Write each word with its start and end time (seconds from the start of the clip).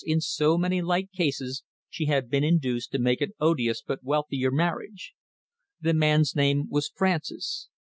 in 0.03 0.19
so 0.19 0.57
many 0.57 0.81
like 0.81 1.11
cases, 1.11 1.61
she 1.87 2.05
had 2.07 2.27
been 2.27 2.43
induced 2.43 2.91
to 2.91 2.97
make 2.97 3.21
an 3.21 3.33
odious 3.39 3.83
but 3.85 4.03
wealthier 4.03 4.49
marriage. 4.49 5.13
The 5.79 5.93
man's 5.93 6.35
name 6.35 6.67
was 6.71 6.89
Francis. 6.95 7.67